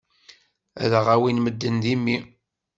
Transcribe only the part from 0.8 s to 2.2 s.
Ad aɣ-awin medden d imi.